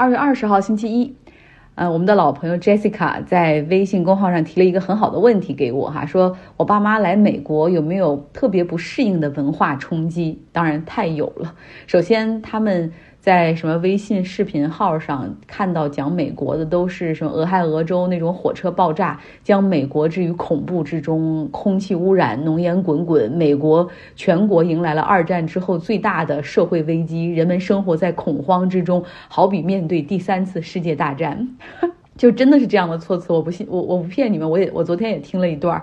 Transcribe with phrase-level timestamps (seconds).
[0.00, 1.14] 二月二十号星期一，
[1.74, 10.40] 呃，我们的老朋友 Jessica 在微信公号上提了一个很好的问题给我哈，说我爸妈来美国有没有特别不适应的文化冲击？
[10.52, 11.54] 当然太有了。
[11.86, 12.90] 首先他们。
[13.20, 23.86] 在什么微信视频号上看到讲美国的都是什么俄亥俄州那种火车爆炸，将美国置于恐怖之中，空气污染，浓烟滚滚，美国
[24.16, 31.46] 全国迎来了二战之后最大的社会危机，人们生活在恐慌之中，好比面对第三次世界大战，
[32.16, 35.82] 就真的是这样的措辞，我不信，我我不骗你们，我也我昨天也听了一段。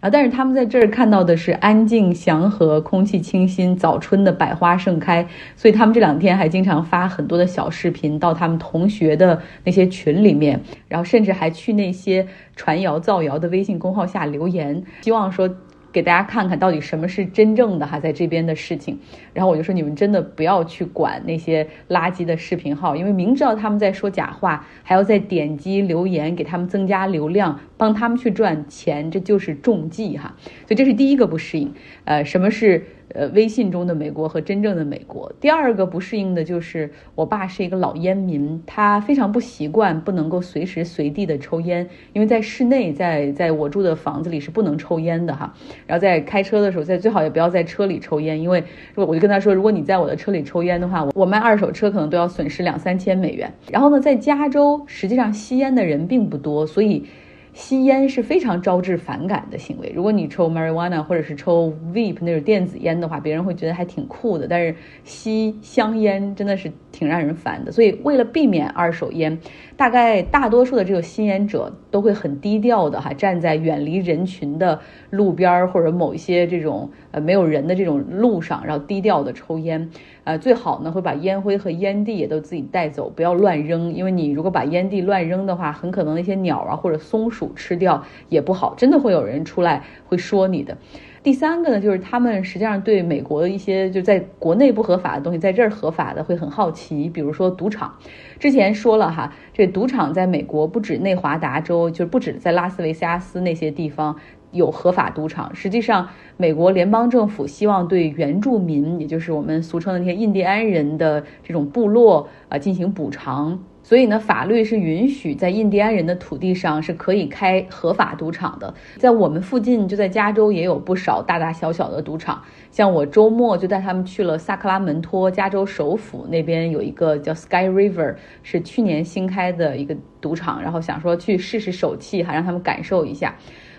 [0.00, 5.26] 然后，但是他们在这儿看到的是安静祥和、空气清新、早春的百花盛开，
[5.56, 15.48] 所以他们这两天还经常发很多的小视频到他们同学的那些群里面，然后甚至还去那些传谣造谣的微信公号下留言，希望说。
[15.92, 18.98] 给大家看看到底什么是真正的哈，在这边的事情。
[19.32, 30.34] 然后我就说，你们真的不要去管那些垃圾的视频号，因为明知道他们在说假话，还要再点击留言给他们增加流量，帮他们去赚钱，这就是中计哈。
[30.66, 31.72] 所以这是第一个不适应。
[32.04, 32.84] 呃，什么是？
[33.14, 35.32] 呃，微信中的美国和真正的美国。
[35.40, 45.54] 第二个不适应的就是我爸是一个老烟民，他非常不习惯不能够随时随地的抽烟，因为在室内，在在我住的房子里是不能抽烟的哈。
[45.86, 48.62] 然后在开车的时候，在最好也不要在车里抽烟，因为
[48.94, 53.52] 我就跟他说，如果你在我的车里抽烟的话，我卖二手车可能都要损失两三千美元。
[53.70, 57.04] 然后呢，在加州实际上吸烟的人并不多，所以。
[57.52, 59.92] 吸烟是非常招致反感的行为。
[59.94, 64.46] 如果你抽 marijuana 或者是抽 vape 那种电子烟的话，别人会觉得还挺酷的。
[64.46, 64.74] 但是
[65.04, 67.72] 吸香烟真的是挺让人烦的。
[67.72, 69.38] 所以为了避免二手烟，
[69.78, 79.88] 大概大多数的这个吸烟者都会很低调的哈，站在远离人群的路边儿或者某一些这种呃没有人的这种路上，然后低调的抽烟。
[80.24, 83.94] 呃，最好呢会把烟灰和烟蒂也都自己带走，不要乱扔。
[83.94, 90.76] 因为你如果把烟蒂乱扔的话，很可能那些鸟啊或者松鼠吃掉也不好，真的会有人出来会说你的。
[91.22, 97.08] 第三个呢，就是他们实际上对美国的一些就在国内不合法的东西，在这儿合法的会很好奇。
[97.08, 97.94] 比如说赌场，
[98.38, 104.16] 之前说了哈，这赌场在美国不止内华达州，就是不止在拉斯维加斯那些地方。
[104.50, 106.08] 有合法赌场，实际上，
[106.38, 113.62] 美国联邦政府希望对原住民，也就是我们俗称的那些印第安人的这种部落啊进行补偿。
[113.88, 118.74] 所以呢，法律是允许在印第安人的土地上是可以开合法赌场的。
[118.98, 122.42] 在我们附近，就在加州也有不少大大小小的赌场。
[122.70, 133.36] 像我周末就带他们去了萨克拉门托，加州首府那边有一个叫 Sky River，是去年新开的一个赌场，然后想说去试试手气，哈，让他们感受一下。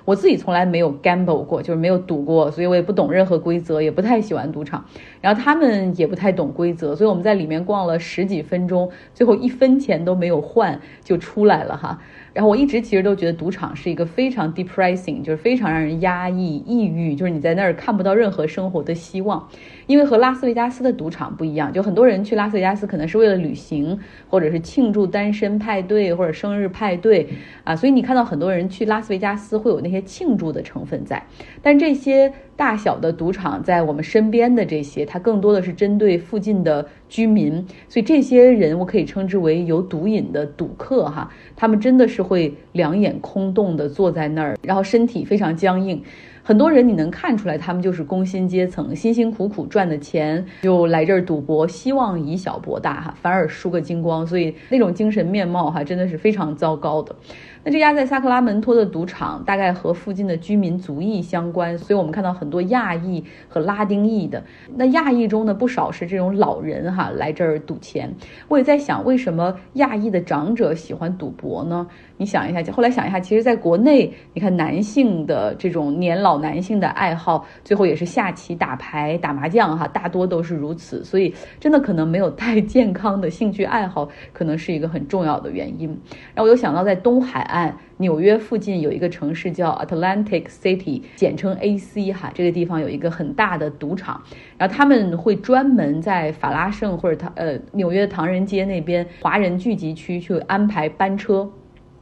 [0.10, 4.84] 我自己从来没有 gamble 过，就是没有赌过，所以我也不懂任何规则，也不太喜欢赌场。
[5.22, 12.02] 然后他们也不太懂规则，所以我们在里面逛了十几分钟，最后一分钱都没有换就出来了哈。
[12.34, 19.48] 然后我一直其实都觉得赌场是一个非常 depressing，就是非常让人压抑、抑郁，就是你在那儿看不到任何生活的希望。
[19.88, 27.28] 因为和拉斯维加斯的赌场不一样，就很多人去拉斯维加斯可能是为了旅行，或者是庆祝单身派对或者生日派对
[27.64, 31.24] 啊，所以你看到很多人去拉斯维加斯会有那些庆祝的成分在，
[31.62, 32.32] 但这些。
[32.60, 46.04] 大小的赌场在我们身边的这些，它更多的是针对附近的居民，所以这些人我可以称之为有毒瘾的赌客哈，他们真的是会两眼空洞的坐在那儿，然后身体非常僵硬。
[46.44, 57.16] 很多人你能看出来，他们就是工薪阶层，辛辛苦苦赚的钱就来这儿赌博，希望以小博大哈，反而输个精光，所以那种精神面貌哈，真的是非常糟糕的。
[57.64, 64.42] 那这家在萨克拉门托的赌场，大概和附近的居民族裔相关，所以我们看到很多亚裔和拉丁裔的。
[64.76, 68.10] 那亚裔中呢，不少是这种老人哈，来这儿赌钱。
[68.48, 71.86] 我也在想，为什么亚裔的长者喜欢赌博呢？
[72.16, 81.04] 你想一下，后来想一下，其实在国内，你看男性的这种年老男性的爱好，最后也是下棋、打牌、打麻将哈，大多都是如此。
[81.04, 85.90] 所以真的可能没有太健康的兴趣爱好，可能是一个很重要的原因。
[86.34, 87.48] 然后我又想到在东海。
[87.50, 94.24] 按纽约附近有一个城市叫 Atlantic City，简称 AC 哈，这个地方有一个很大的赌场，
[94.58, 101.52] 然后他们会专门在法拉盛或者唐呃纽约唐人街那边华人聚集区去安排班车。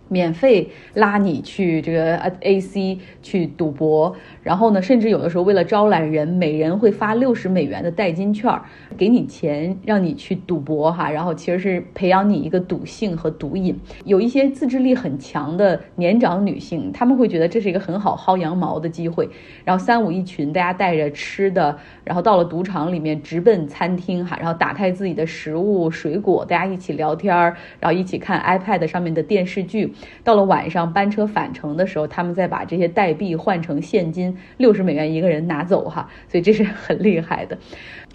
[0.09, 8.51] 免费拉你去这个 A C 去赌博，然后呢，甚至有的时候为了招揽人，每人会发六十美元的代金券，
[8.97, 13.77] 给你钱让你去赌博哈，然后其实是培养你一个赌性和毒瘾。
[14.05, 19.29] 有一些自制力很强的年长女性，她们会觉得这是一个很好薅羊毛的机会，
[19.63, 29.93] 然后三五一群，大家带着吃的，然后到了赌场里面直奔餐厅哈，然后打开自己的食物水果，大家一起聊天儿，然后一起看 iPad 上面的电视剧。
[30.23, 37.57] 到了晚上班车返程的时候，他们再把这些代币换成现金，六十美元一个人拿走哈，所以这是很厉害的。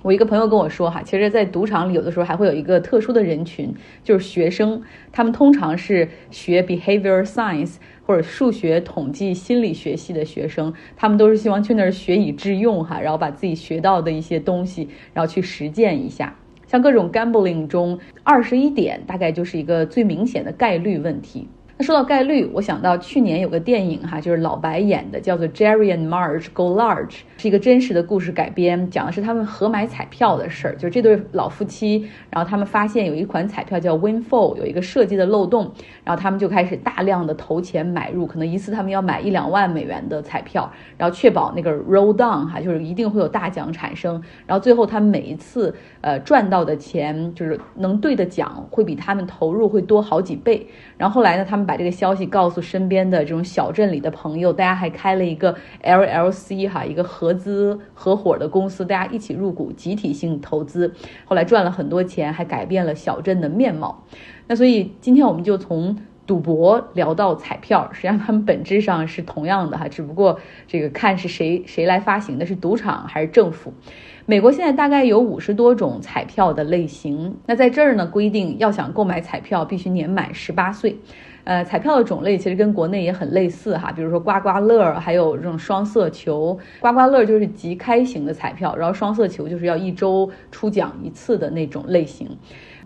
[0.02, 4.82] 我一个朋友跟我说哈，其实，在赌场里有的时候还会有一个特殊的人群，就是学生，
[5.12, 16.34] 他们通常是学 behavior science 或者数学、统计、心理学系的学生，他们都是希望去那儿学以致用哈，然后把自己学到的一些东西，然后去实践一下。
[16.67, 21.46] 像各种 gambling 中，二十一点大概就是一个最明显的概率问题。
[21.78, 27.06] 那说到概率，我想到去年有个电影哈，就是老白演的，叫做《Jerry and Marge Go Large》，
[27.38, 30.76] 是一个真实的故事改编，讲的是他们合买彩票的事儿。
[30.76, 35.72] 就这对老夫妻，然后他们发现有一款彩票叫 Winfall，有一个设计的漏洞，
[36.04, 44.22] 然后他们就开始大量的投钱买入，可能一次他们要买一两万美元的彩票，然后确保那个 roll down 哈，就是一定会有大奖产生。
[44.46, 50.66] 然后最后他们每一次呃赚到的钱，就是能兑的奖，会比他们投入会多好几倍。
[50.98, 60.92] 然后后来呢，他们把把这个消息告诉身边的这种小镇里的朋友，大家还开了一个 LLC 哈，一个合资合伙的公司，大家一起入股，集体性投资，
[61.24, 64.04] 后来赚了很多钱，还改变了小镇的面貌。
[64.48, 65.96] 那所以今天我们就从
[66.26, 73.72] 赌博聊到彩票，实际上他们本质上是同样的哈，只不过这个看是谁谁来发行的，是赌场还是政府。
[74.24, 77.34] 美国现在大概有五十多种彩票的类型。
[77.46, 80.96] 那在这儿呢，规定要想购买彩票，必须年满十八岁。
[81.42, 86.56] 呃，彩票的种类其实跟国内也很类似哈，比如说刮刮乐，还有这种双色球。
[86.78, 92.28] 刮刮乐就是即开型的彩票，然后双色球就是要一周出奖一次的那种类型。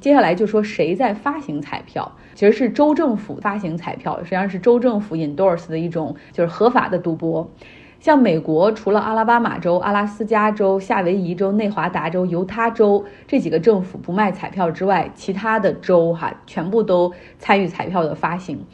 [0.01, 7.47] 接下来就说谁在发行彩票，其实是州政府发行彩票，实际上是州政府 endorse 的一种就是合法的赌博。
[8.07, 18.65] 像美国，除了阿拉巴马州、阿拉斯加州、夏威夷州、内华达州、犹他州这几个政府不卖彩票之外，其他的州哈全部都参与彩票的发行。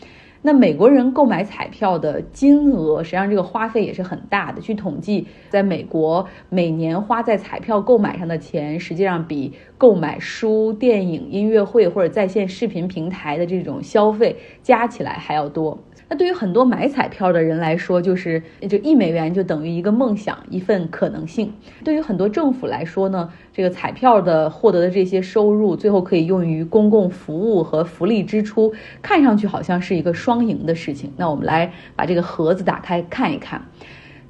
[0.43, 4.61] 那美国人购买彩票的金额，实际上这个花费也是很大的。
[4.61, 15.79] 据统计，在美国每年花在彩票购买上的钱，实际上比购买书、电影、音乐会或者在线视频平台的这种消费加起来还要多。
[16.13, 21.51] 那对于很多买彩票的人来说，就是就一美元就等于一个梦想，一份可能性。
[21.83, 31.11] 对于很多政府来说呢，这个彩票的获得的这些收入，最后可以用于公共服务和福利支出，看上去好像是一个双赢的事情。
[31.17, 33.63] 那我们来把这个盒子打开看一看。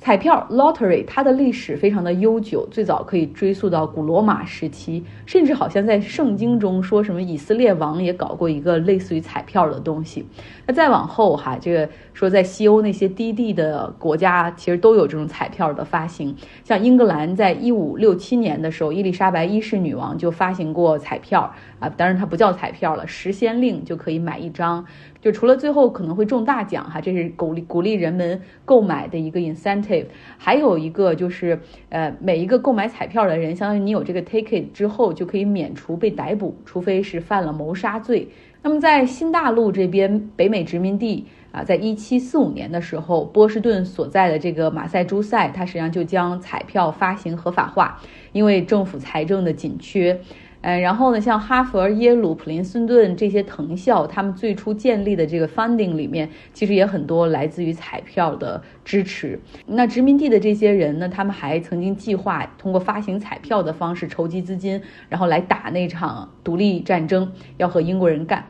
[0.05, 10.27] 彩票 lottery 它的历史非常的悠久，最早可以追溯到古罗马时期，甚至好像在圣经中说什么以色列王也搞过一个类似于彩票的东西。
[10.67, 16.35] 那再往后哈，这个说在西欧那些低地的国家，其实都有这种彩票的发行。
[16.65, 24.85] 像英格兰在一五六七年的时候，伊丽莎白一世女王就发行过彩票啊，当然它不叫彩票了，十先令就可以买一张。
[25.21, 29.92] 就除了最后可能会中大奖哈，这是鼓励鼓励人们购买的一个 incentive，
[30.39, 31.59] 还有一个就是
[31.89, 38.29] 呃每一个购买彩票的人，相当于你有这个 ticket 之后就可以免除被逮捕，除非是犯了谋杀罪。
[38.62, 48.00] 那么在新大陆这边北美殖民地啊，在一七四五年的时候，波士顿所在的这个马赛诸塞，它实际上就将彩票发行合法化，
[48.33, 50.21] 因为政府财政的紧缺。
[50.62, 59.39] 嗯，然后呢，像哈佛、耶鲁、普林斯顿这些藤校，他们最初建立的这个 funding 里面，其实也很多来自于彩票的支持。
[59.67, 68.46] 那殖民地的这些人呢，他们还曾经计划通过发行彩票的方式筹集资金，然后来打那场独立战争，要和英国人干。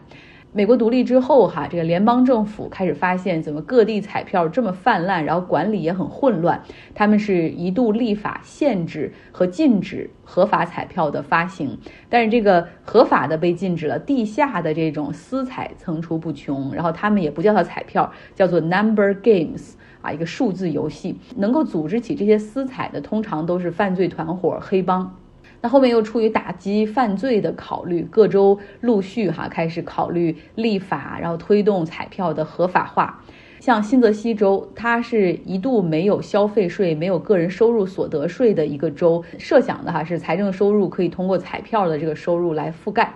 [0.54, 6.62] 美国独立之后，哈，这个联邦政府开始发现怎么各地彩票这么泛滥，然后管理也很混乱。
[6.94, 11.78] 他们是一度立法限制和禁止合法彩票的发行，
[12.10, 16.74] 但是这个合法的被禁止了，地下的这种私彩层出不穷。
[16.74, 21.18] 然后他们也不叫它彩票，叫做 number games 啊，一个数字游戏。
[21.34, 25.16] 能够组织起这些私彩的，通常都是犯罪团伙、黑帮。
[25.62, 33.22] 那后面又出于打击犯罪的考虑，各州陆续哈开始考虑立法，然后推动彩票的合法化。
[33.60, 43.14] 像新泽西州，它是一度没有消费税、没有个人收入所得税的一个州，设想的哈是财政收入可以通过彩票的这个收入来覆盖。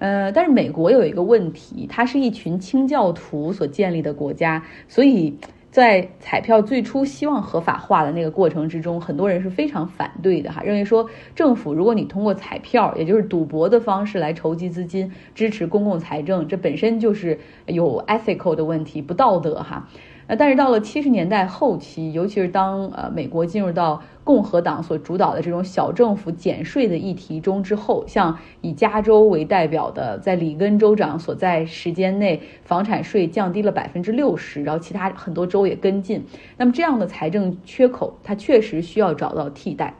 [0.00, 5.36] 呃，但是美国有一个问题，它是一群清教徒所建立的国家，所以
[5.78, 19.88] 在彩票最初希望合法化的那个过程之中，很多人是非常反对的哈，认为说政府如果你通过彩票，也就是赌博的方式来筹集资金支持公共财政，这本身就是有 ethical 的问题，不道德哈。
[20.28, 36.22] 那，但是到了七十年代后期，尤其是当呃美国进入到共和党所主导的这种小政府减税的议题中之后，像以加州为代表的，在里根州长所在时间内，房产税降低了百分之六十，然后其他很多州也跟进。
[36.58, 39.94] 那么这样的财政缺口，它确实需要找到替代。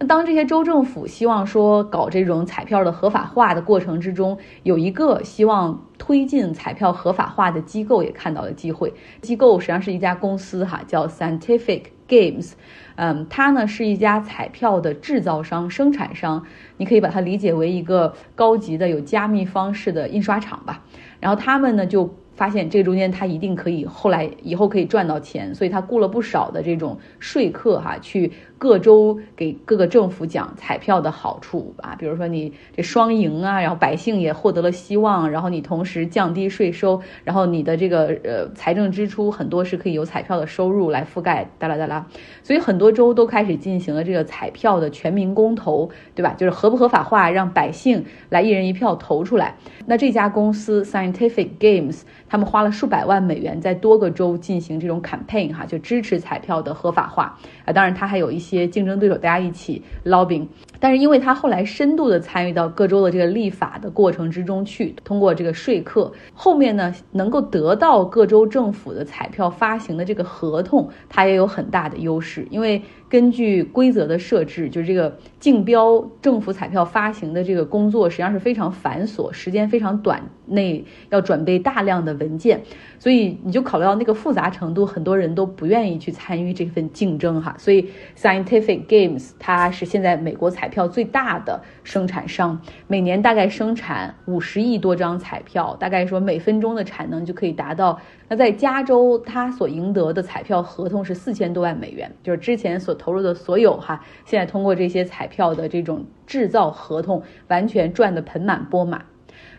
[0.00, 8.94] 那当这些州政府希望说搞这种彩票的合法化的过程之中，有一个希望推进彩票合法化的机构也看到了机会。
[9.20, 12.52] 机构实际上是一家公司哈，叫 Scientific Games，
[12.94, 16.44] 嗯，它呢是一家彩票的制造商、生产商，
[16.76, 20.84] 你可以把它理解为一个高级的有加密方式的印刷厂吧。
[21.18, 22.14] 然后他们呢就。
[22.38, 42.04] 发现这中间他一定可以后来以后可以赚到钱，所以他雇了不少的这种说客哈，去各州给各个政府讲彩票的好处啊，比如说你这双赢啊，然后百姓也获得了希望，然后你同时降低税收，然后你的这个呃财政支出很多是可以由彩票的收入来覆盖，哒啦哒啦，
[42.42, 46.34] 所以很多州都开始进行了这个彩票的全民公投，对吧？
[46.36, 49.54] 就是合不合法化，让百姓来一人一票投出来。
[49.86, 52.02] 那这家公司 Scientific Games。
[52.30, 57.72] 他们花了数百万美元在多个州进行这种 campaign 哈，就支持彩票的合法化啊。
[57.72, 60.48] 当然，他还有一些些竞争对手，大家一起捞饼。
[60.80, 72.82] 但是，因为他后来深度的参与到各州的这个立法的过程之中去，通过这个说客，后面呢能够得到各州政府的彩票发行的这个合同，他也有很大的优势，因为。
[73.10, 82.60] 根据规则的设置，就是这个竞标政府彩票发行的这个工作，实际上是非常繁琐，时间非常短，内要准备大量的文件，
[82.98, 87.56] 所以你就考虑到那个复杂程度，很多人都不愿意去参与这份竞争哈。
[87.56, 97.98] 所以 Scientific Games 它是现在美国彩票最大的生产商，每年大概生产五十亿多张彩票，大概说每分钟的产能就可以达到。
[98.28, 109.04] 那在加州，他所赢得的彩票合同是四千多万美元，就是之前所投入的所有哈，现在通过这些彩票的这种制造合同，完全赚得盆满钵满。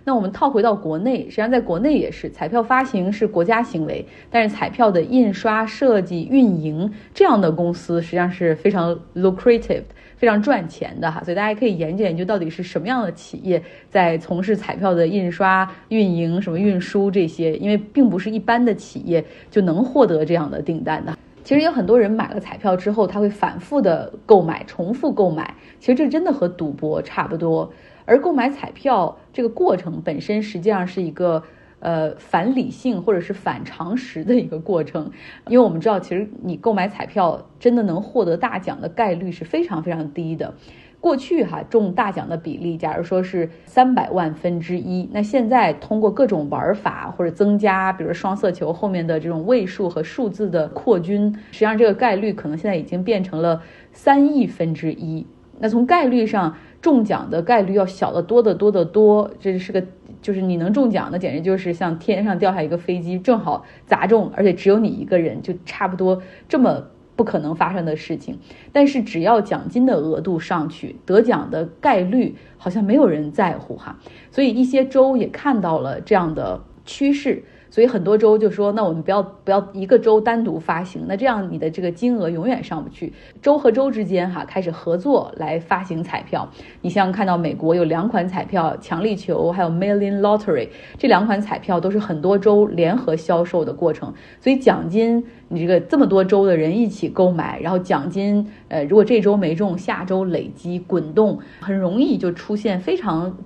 [0.03, 9.83] 那我们套回到国内，实际上在国内也是，彩票发行是国家行为，但是彩票的印刷、设计、运营这样的公司实际上是非常 lucrative。
[10.17, 21.17] 非常赚钱的哈，所以大家可以研究研究到底是什么样的企业在从事彩票的印刷、运营、什么运输这些，因为并不是一般的企业就能获得这样的订单的。
[21.49, 27.73] 其实有很多人买了彩票之后，他会反复的购买、重复购买，其实这真的和赌博差不多。
[28.05, 31.41] 而购买彩票这个过程本身实际上是一个。
[31.81, 35.09] 呃，反理性或者是反常识的一个过程，
[35.47, 40.53] 因为我们知道，其实你购买彩票真的能获得大奖的概率是非常非常低的。
[40.99, 55.25] 过去哈中大奖的比例，假如说是三百万分之一，那现在通过各种玩法或者增加，比如双色球后面的这种位数和数字的扩均，实际上这个概率可能现在已经变成了三亿分之一。
[55.59, 59.83] 那从概率上，中奖的概率要小得多得多得多，这是个。
[60.21, 66.83] 就是你能中奖的，简直就是像天上掉下一个飞机，正好砸中，而且只有你一个人，就差不多这么
[67.19, 68.39] 不可能发生的事情。
[68.71, 73.99] 但是只要奖金的额度上去，得奖的概率好像没有人在乎哈。
[74.31, 77.43] 所以一些州也看到了这样的趋势。
[77.69, 83.13] 所以很多州就说，那我们不要不要一个州单独发行，那这样你的这个金额永远上不去。
[83.41, 86.49] 州和州之间哈开始合作来发行彩票。
[86.81, 94.13] 你像看到美国有两款彩票，强力球还有 Million Lottery 这两款彩票都是很多州联合销售的过程。
[94.41, 103.37] 所以奖金你这个这么多州的人一起购买，然后奖金呃如果这周没中，下周累积滚动，很容易就出现非常。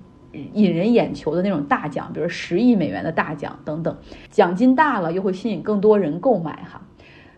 [0.52, 3.96] 引人眼球的那种大奖，比如十亿美元的大奖等等，
[4.30, 6.82] 奖金大了又会吸引更多人购买哈。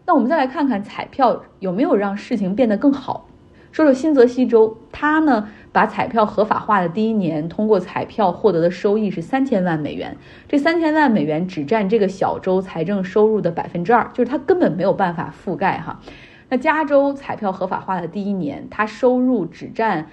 [0.07, 3.29] 那我们再来看看彩票有没有让事情变得更好。
[3.73, 10.17] 说说新泽西州，它呢把彩票合法化的第一年，通过彩票获得的收益是三千万美元。
[10.49, 16.01] 这三千万美元只占这个小州财政收入的百分之二，就是它根本没有办法覆盖哈。
[16.49, 20.07] 那加州彩票合法化的第一年，它收入只占。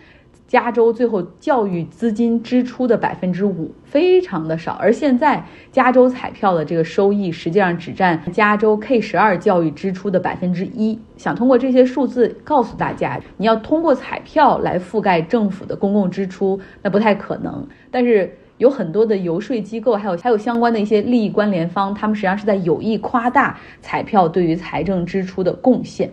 [0.47, 4.73] 加州最后教育资金支出的百分之五，非常的少。
[4.73, 11.00] 而现在加州彩票的这个收益，实际上只占加州 K 十二教育支出的百分之一。
[11.17, 17.67] 想通过这些数字告诉大家，你要通过彩票来覆盖政府的公共支出，那不太可能。
[17.89, 26.12] 但是有很多的游说机构，还有还有相关的一些利益关联方，他们实际上是在有意夸大彩票对于财政支出的贡献。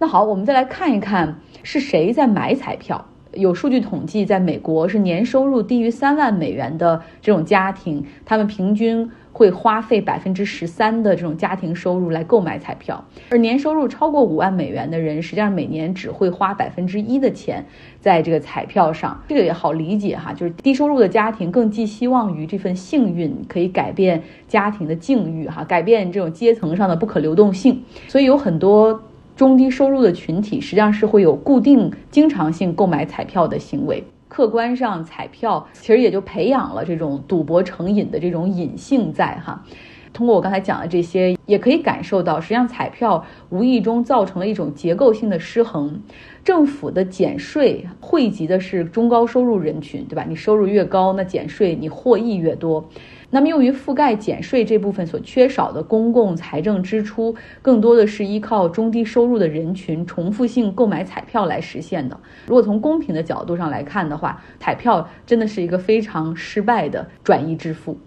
[0.00, 3.06] 那好，我们再来看一看是谁在买彩票。
[3.32, 17.64] 有数据统计，在美国是年收入低于三万美元的这种家庭，他们平均会花费百分之十三的这种家庭收入来购买彩票，而年收入超过五万美元的人，实际上每年只会花百分之一的钱
[18.00, 19.22] 在这个彩票上。
[19.28, 29.02] 这个也好理解哈，就是低收入的家庭更寄希望于这份幸运可以改变家庭的境遇哈，改变这种阶层上的不可流动性，所以有很多。
[29.38, 34.02] 中低收入的群体实际上是会有固定、经常性购买彩票的行为。
[34.26, 39.64] 客观上，彩票其实也就培养了这种赌博成瘾的这种隐性在哈。
[40.12, 46.00] 通过我刚才讲的这些，也可以感受到，实际上彩票无意中造成了一种结构性的失衡。
[46.44, 50.24] 政府的减税惠及的是中高收入人群，对吧？
[50.26, 52.88] 你收入越高，那减税你获益越多。
[53.30, 62.18] 那么，用于覆盖减税这部分所缺少的公共财政支出，更多的是依靠中低收入的人群重复性购买彩票来实现的。
[62.46, 67.98] 如果从公平的角度上来看的话，彩票真的是一个非常失败的转移支付。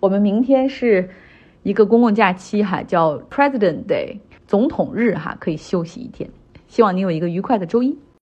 [0.00, 1.10] 我们明天是
[1.62, 6.28] 一个公共假期哈，叫 President Day，总统日哈，可以休息一天。
[6.66, 7.96] 希望你有一个愉快的周一。